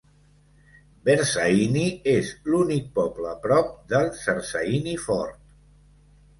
Bersaini 1.09 1.83
és 2.15 2.33
l'únic 2.51 2.89
poble 2.97 3.37
prop 3.47 3.71
del 3.95 4.13
Sersaini 4.25 4.99
Fort. 5.07 5.41